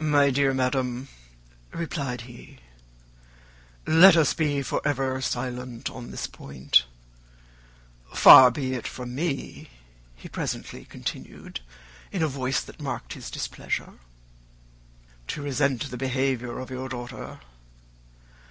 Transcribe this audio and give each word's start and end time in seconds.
"My 0.00 0.28
dear 0.30 0.52
madam," 0.52 1.08
replied 1.72 2.20
he, 2.28 2.58
"let 3.86 4.18
us 4.18 4.34
be 4.34 4.60
for 4.60 4.82
ever 4.86 5.18
silent 5.22 5.88
on 5.88 6.10
this 6.10 6.26
point. 6.26 6.84
Far 8.12 8.50
be 8.50 8.74
it 8.74 8.86
from 8.86 9.14
me," 9.14 9.70
he 10.14 10.28
presently 10.28 10.84
continued, 10.84 11.60
in 12.10 12.22
a 12.22 12.28
voice 12.28 12.60
that 12.60 12.82
marked 12.82 13.14
his 13.14 13.30
displeasure, 13.30 13.94
"to 15.28 15.40
resent 15.40 15.90
the 15.90 15.96
behaviour 15.96 16.58
of 16.58 16.68
your 16.70 16.90
daughter. 16.90 17.40